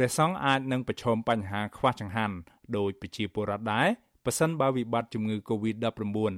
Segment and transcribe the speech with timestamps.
[0.00, 2.36] ព្រះសង្ឃអាចនឹងប្រឈមបញ្ហាខ្វះចង្ហាន់
[2.76, 3.88] ដោយប្រជាពលរដ្ឋដែរ
[4.24, 6.34] ប៉ះសិនបើវិបត្តិជំងឺ Covid-19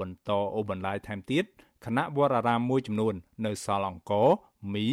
[0.00, 1.44] បន្តអូសបន្លាយថែមទៀត
[1.84, 3.14] គណៈវត្តអារាមមួយចំនួន
[3.46, 4.12] នៅសល់អង្គ
[4.74, 4.86] មី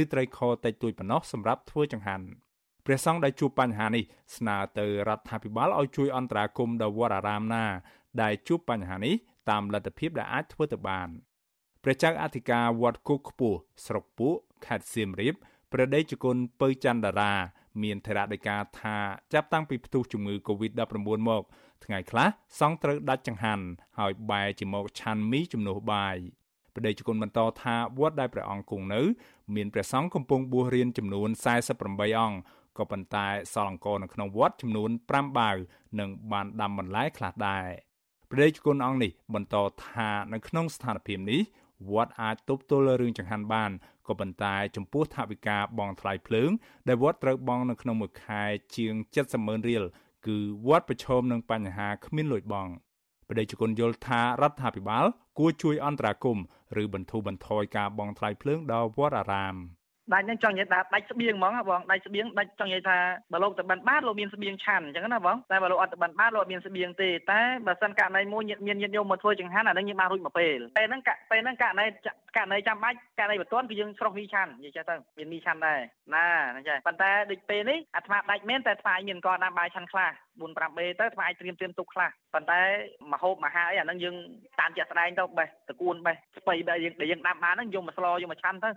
[0.00, 2.26] ឬត្រីខតិចតួចប៉ុណ្ណោះសម្រាប់ធ្វើចង្ហាន់
[2.86, 4.04] ព្រះសង្ឃដែលជួបបញ្ហានេះ
[4.36, 7.64] ស្នើទៅរដ្ឋាភិបាលឲ្យជួយអន្តរាគមន៍ដល់វត្តអារាមណា
[8.22, 9.14] ដែលជួបបញ្ហានេះ
[9.50, 11.08] តាមលទ្ធភាពដែលអាចធ្វើទៅបាន
[11.82, 14.36] ព្រះចៅអធិការវត្តគោកខ្ពស់ស្រុកពួក
[14.66, 15.34] ខេត្តសៀមរាប
[15.72, 17.32] ព្រះដេចគុណពៅច័ន្ទតារា
[17.82, 18.96] មានថេរដីកាថា
[19.32, 20.94] ចាប់តាំងពីផ្ទុះជំងឺ Covid-19
[21.28, 21.42] មក
[21.84, 22.28] ថ្ងៃខ្លះ
[22.60, 23.64] សង្ឃត្រូវដាច់ចង្ហាន់
[23.98, 26.16] ហើយបែរជាមកឆាន់មីជំនួសបាយ
[26.74, 29.02] ព្រះដេចគុណបន្តថាវត្តដែលព្រះអង្គគង់នៅ
[29.54, 31.28] មានព្រះសង្ឃកំពុងបួសរៀនចំនួន
[31.74, 32.38] 48អង្គ
[32.78, 35.56] ក៏ប៉ុន្តែសល់អង្គនៅក្នុងវត្តចំនួន5បាវ
[36.00, 37.68] និងបានដាំបន្លែខ្លះដែរ
[38.30, 41.40] ព្រះដេចគុណអង្គនេះបន្តថានៅក្នុងស្ថានភាពនេះ
[41.92, 43.70] វត្តអាចទប់ទល់រឿងចង្ហាន់បាន
[44.08, 46.50] ក៏ប៉ុន្តែចំពោះថវិកាបង់ថ្លៃភ្លើង
[46.88, 48.42] ដែលវត្តត្រូវបង់នៅក្នុងមួយខែ
[48.76, 49.84] ជាង70ម៉ឺនរៀល
[50.26, 50.36] គឺ
[50.68, 52.72] វត្តប្រឈមនឹងបញ្ហាគ្មានលុយបង់
[53.28, 55.04] បដិជគុណយល់ថារដ្ឋាភិបាល
[55.38, 56.44] គួរជួយអន្តរាគមន៍
[56.82, 59.56] ឬបន្ធូរបន្ថយការបង់ថ្លៃភ្លើងដល់វត្តអារាម។
[60.12, 62.98] ដាច់ហ្នឹងចង់និយាយថាដាច់ស្បៀងហ្មងបងដាច់ស្បៀងដាច់ចង់និយាយថា
[63.32, 71.86] បើលោកទៅបិណ្ឌបាតលោកមានស្បៀងឆាន់អញ្ចឹងណាបងតែបើលោកអត់ទៅបិណ្ឌបាតលោកអត់មានស្បៀងទេតែបើសិនករណីមួយមានញាតិញោមមកធ្វើចង្ហាន់អាហ្នឹងយើងបានរួចមួយពេលពេលហ្នឹងពេលហ្នឹងករណី
[72.36, 75.80] ករណីចាំបាច់ករណីបន្ទាន់គឺយើងស្រោះមីឆាន់និយាយចេះទៅមានមីឆាន់ដែរ
[76.14, 82.60] ណាហ្នឹងចេះប៉ុន្តែដូចពេលនេះអាត្មាដាច់មែនតែអាត្មាមានកដាំបាយឆាន់ខ្លះ4 5បេទៅអាត្មាអាចត្រៀមត្រៀមទុកខ្លះប៉ុន្តែ
[83.12, 84.14] មហូបមហាអីអាហ្នឹងយើង
[84.60, 88.70] តាមជាក់ស្ដែងទៅបេះតកួនបេះស្បៃបែយើងដែលយើងដាំបានហ្នឹងយកមកស្លយកមកឆាន់ទៅ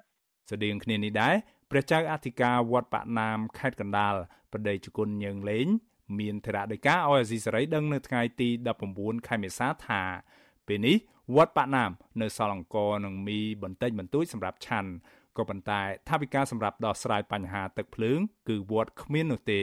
[0.49, 1.35] ស្តៀងគ្នានេះដែរ
[1.71, 4.15] ព្រះចៅអធិការវត្តបាក់ណាមខេត្តកណ្ដាល
[4.51, 5.67] ប្រដេជគុណញើងលេង
[6.19, 8.49] មានធរៈដីកាឲ្យអាស៊ីសេរីដឹងនៅថ្ងៃទី
[8.87, 10.01] 19ខែមេសាថា
[10.67, 10.97] ពេលនេះ
[11.35, 14.91] វត្តបាក់ណាមនៅសល់អង្គនឹងមីបន្តិចបន្តួចសម្រាប់ឆាន់
[15.37, 18.19] ក៏ប៉ុន្តែថាវិការសម្រាប់ដោះស្រាយបញ្ហាទឹកភ្លើង
[18.49, 19.61] គឺវត្តគ្មាននោះទេ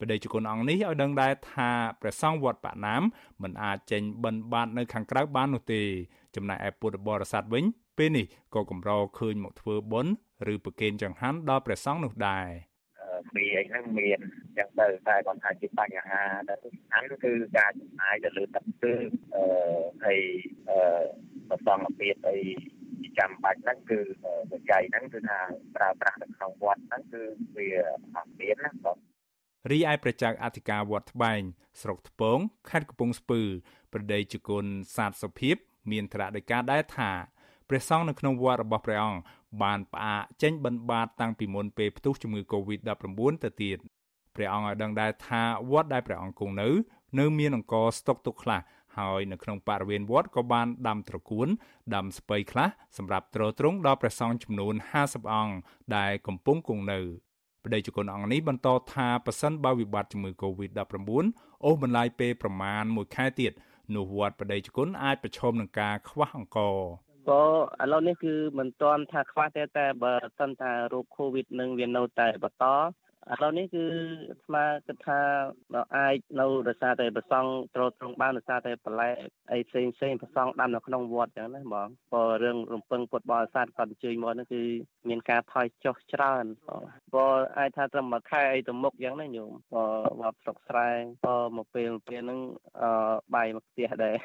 [0.00, 1.70] បដិជគុណអង្គនេះឲ្យដឹងដែរថា
[2.00, 3.02] ព្រះសង្ឃវត្តបាក់ណាម
[3.42, 5.82] មិនអាចចេញបិណ្ឌបាតនៅខាងក្រៅបាននោះទេ
[6.36, 7.64] ចំណែកឯពុទ្ធបរិស័ទវិញ
[7.98, 10.12] ពេលនេះក៏កម្រឃើញមកធ្វើបុណ្យ
[10.52, 12.48] ឬប្រគេនចង្ហាន់ដល់ព្រះសង្ឃនោះដែរ
[13.36, 14.18] មានអីហ្នឹងមាន
[14.58, 18.94] ចឹងទៅតែគាត់ថាជាបញ្ហាដែលសំខាន់គឺការចំណាយទៅលើទឹកទើ
[19.34, 19.44] អឺ
[20.04, 20.20] ហើយ
[20.68, 21.02] អឺ
[21.48, 22.38] ប្រសងភាពអី
[23.18, 24.00] ចាំបាច់ហ្នឹងគឺ
[24.50, 25.38] បច្ច័យហ្នឹងគឺថា
[25.76, 27.22] ប្រើប្រាស់នៅក្នុងវត្តហ្នឹងគឺ
[27.56, 27.68] វា
[28.16, 28.98] អត់មានណាបង
[29.70, 31.42] រីឯប្រជាអធិការវត្តត្បែង
[31.80, 32.38] ស្រុកថ្ពង
[32.70, 33.40] ខេត្តកំពង់ស្ពឺ
[33.92, 34.66] ប្រដីជគុណ
[34.96, 35.56] សាទសុភាព
[35.90, 37.10] មានត្រាដីកាដែរថា
[37.68, 39.20] ព្រះសង្ឃនៅក្នុងវត្តរបស់ព្រះអង្គ
[39.62, 43.78] បានផ្អាកចេញបិណ្ឌបាតតាំងពីមុនពេលផ្ទុះជំងឺ Covid-19 ទៅទៀត
[44.34, 46.68] ព្រះអង្គឲ្យដឹងដែរថាវត្តដែលព្រះអង្គគង់នៅ
[47.18, 48.60] នៅមានអង្គស្តុកទុកខ្លះ
[48.98, 51.48] ហើយនៅក្នុងបរិវេណវត្តក៏បានដាំត្រកួន
[51.94, 55.54] ដាំស្ពៃខ្លះសម្រាប់ទ្រទ្រង់ដល់ព្រះសង្ឃចំនួន50អង្គ
[55.96, 57.00] ដែលកំពុងគង់នៅ
[57.64, 61.24] ប្តីជគុណអង្គនេះបន្តថាប៉ះសិនបើវិបត្តិជំងឺ Covid-19
[61.64, 63.52] អូសបន្លាយពេលប្រមាណ1ខែទៀត
[63.94, 66.58] នោះវត្តប្តីជគុណអាចប្រឈមនឹងការខ្វះអង្គ
[67.28, 67.42] ក៏
[67.82, 72.66] ឥឡូវនេះគឺមិនទាន់ថាខ្វះទេតែបើសិនថារោគ COVID នឹងវានៅតែបន្ត
[73.32, 73.84] ឥឡូវនេះគឺ
[74.44, 75.20] ស្មាគិតថា
[75.96, 79.08] អាចនៅរសារតែប្រសង់ត្រត្រង់បានរសារតែបន្លែ
[79.52, 84.62] អីផ្សេងផ្សេងប្រសង់ដាំនៅក្នុងវត្តចឹងណាបងព្រោះរឿងរំពឹងពុតបរិស័ទគាត់អញ្ជើញមកនោះគឺ
[85.08, 86.44] មានការថយចុះច្រើន
[87.12, 89.90] ព្រោះអាចថាត្រឹមមួយខែអីទៅមុខចឹងណាញោមព្រោះ
[90.20, 90.88] វត្តស្រុកស្រែ
[91.24, 92.40] ព្រោះមកពេលពេលហ្នឹង
[92.80, 92.90] អឺ
[93.34, 94.16] បាយមកផ្ទះដែរ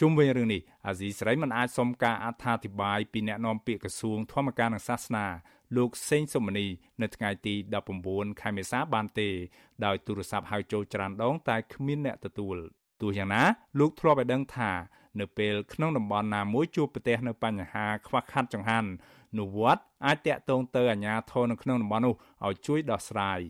[0.00, 5.26] ជុំវិញរឿងនេះអាស៊ីសេរីមិនអាចសុំការអត្ថាធិប្បាយពីអ្នកនាំពាក្យក្រសួងធម្មការនិងសាសនា
[5.76, 6.66] លោកសេងសុមនី
[7.02, 7.54] នៅថ្ងៃទី
[7.96, 9.28] 19ខែមេសាបានទេ
[9.84, 12.56] ដោយទូរស័ព្ទហៅចូលច្រើនដង តែគ្មានអ្នកទទួល
[13.00, 13.42] ទោះយ៉ាងណា
[13.78, 14.72] លោកធ្លាប់ឲ្យដឹងថា
[15.20, 18.88] នៅពេលក្នុងតំបន់ណាមួយជួបប្រទះនៅបញ្ហាខ្វះខាតចង្ហាន់
[19.38, 22.14] នោះវត្តអាចតាក់ទងទៅអាជ្ញាធរនៅក្នុងតំបន់នោះ
[22.46, 23.40] ឲ្យជួយដោះស្រាយ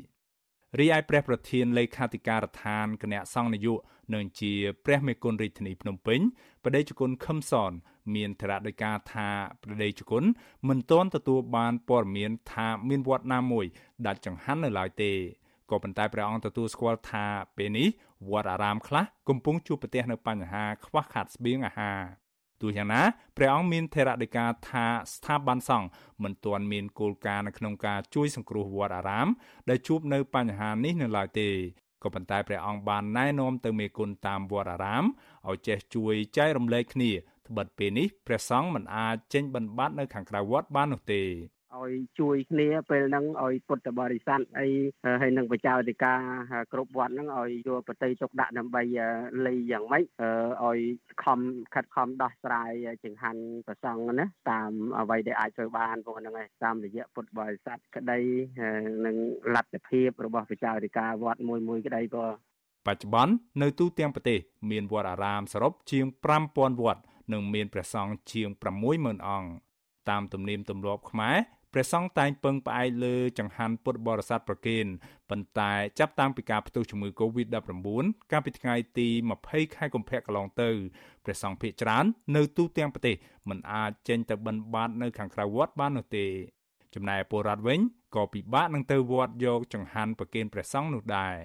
[0.80, 4.52] រីឯព្រះប្រធានលេខាធិការដ្ឋានគណៈសង្ឃនយោបាយនិងជា
[4.84, 6.20] ព្រះមេគុណរាជធានីភ្នំពេញ
[6.64, 7.72] បដិជគុណខឹមសន
[8.14, 9.28] មានធរៈដោយការថា
[9.62, 10.24] ប្រដេជគុណ
[10.68, 13.66] មិនទាន់ទទួលបានព័ត៌មានថាមានវត្តណាមួយ
[14.06, 15.12] ដាច់ចង្ហាន់នៅឡើយទេ
[15.70, 17.24] ក៏ប៉ុន្តែព្រះអង្គទទួលស្គាល់ថា
[17.56, 17.88] ពេលនេះ
[18.30, 22.00] វត្តអារាមខ្លះកំពុងជួបប្រទះនៅបញ្ហាខ្វះខាតស្បៀងអាហារ
[22.60, 23.02] ទោះយ៉ាងណា
[23.36, 25.88] ព្រះអង្គមានថេរដីកាថាស្ថាប័នសង្ឃ
[26.22, 29.28] មិនទាន់មានគោលការណ៍នៅក្នុងការជួយសង្គ្រោះវត្តអារាម
[29.68, 31.48] ដែលជួបនៅបញ្ហានេះនៅឡើយទេ
[32.02, 35.04] ក៏ប៉ុន្តែព្រះអង្គបានណែនាំទៅមេគុណតាមវត្តអារាម
[35.48, 37.10] ឲ្យចេះជួយចែករំលែកគ្នា
[37.48, 41.22] ត្បិតពេលនេះព្រះសង្ឃមិនអាចចេញបិណ្ឌបាតនៅខាងក្រៅវត្តបាននោះទេ
[41.82, 44.68] ឲ្យជួយគ្នាពេលហ្នឹងឲ្យពុទ្ធបរិស័ទអី
[45.22, 46.14] ហើយនឹងបច្ចាវិទ្យា
[46.72, 48.82] គ្រប់វត្តហ្នឹងឲ្យយកបតីទុកដាក់ដើម្បី
[49.46, 50.04] លៃយ៉ាងម៉េច
[50.64, 50.78] ឲ្យ
[51.24, 51.40] ខំ
[51.74, 52.72] ខិតខំដោះស្រាយ
[53.04, 58.20] ចង្ហាន់ប្រសង់ណាតាមអ្វីដែលអាចធ្វើបានពួកហ្នឹងឯងតាមរយៈពុទ្ធបរិស័ទក្តី
[59.06, 59.16] និង
[59.54, 62.26] លទ្ធភាពរបស់បច្ចាវិទ្យាវត្តមួយមួយក្តីក៏
[62.86, 63.32] បច្ចុប្បន្ន
[63.62, 64.38] នៅទូទាំងប្រទេស
[64.70, 66.04] មានវត្តអារាមសរុបជាង
[66.44, 67.02] 5000វត្ត
[67.32, 68.48] និងមានព្រះសង្ឃជាង
[68.88, 69.50] 60000អង្គ
[70.10, 71.36] តាមទំនៀមទម្លាប់ខ្មែរ
[71.78, 74.86] ព្រះសង្ឃតែងពឹងផ្អែកលើចង្ហាន់ពុទ្ធបរិស័ទប្រគេន
[75.30, 77.88] ប៉ុន្តែចាប់តាំងពីការផ្ទុះជំងឺ Covid-19
[78.32, 79.08] កាលពីថ្ងៃទី
[79.42, 80.70] 20ខែកុម្ភៈកន្លងទៅ
[81.24, 82.04] ព្រះសង្ឃភាគច្រើន
[82.36, 83.16] នៅទូទាំងប្រទេស
[83.48, 86.26] មិនអាចចេញទៅបិណ្ឌបាតនៅខាងក្រៅវត្តបាននោះទេ
[86.94, 87.80] ចំណែកពលរដ្ឋវិញ
[88.14, 91.36] ក៏ពិបាកនឹងទៅវត្តយកចង្ហាន់ប្រគេនព្រះសង្ឃនោះដែរ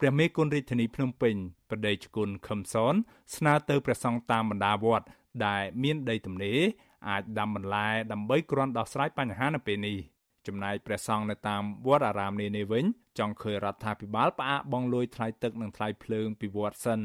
[0.00, 1.34] ព្រះមេគុណរាជធានីភ្នំពេញ
[1.70, 2.94] ប្រដេជគុណខឹមសន
[3.36, 5.06] ស្នើទៅព្រះសង្ឃតាមបណ្ដាវត្ត
[5.46, 6.60] ដែលមានដីទំនេរ
[7.08, 9.98] អាចដាំបន្លែដើម្បីគ្រាន់ដោះស្រាយបញ្ហានៅពេលនេះ
[10.46, 12.84] ចំណែកព្រះសង្ឃនៅតាមវត្តអារាមនានាវិញ
[13.18, 17.00] ចង់ឃើញរដ្ឋាភិបាលផ្អាកបង់លុយថ្លៃទឹកនិងថ្លៃភ្លើងពីវត្តសិន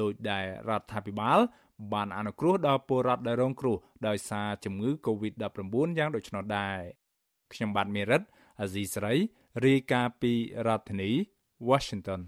[0.00, 1.38] ដោយដែលរដ្ឋាភិបាល
[1.92, 3.76] បានអនុគ្រោះដល់ពលរដ្ឋដែលរងគ្រោះ
[4.08, 6.78] ដោយសារជំងឺ Covid-19 យ៉ាងដូចនោះដែរ
[7.52, 8.22] ខ្ញុំបាទមេរិត
[8.60, 9.14] អាស៊ីសេរី
[9.66, 10.32] រាយការណ៍ពី
[10.66, 11.10] រដ្ឋធានី
[11.68, 12.20] Washington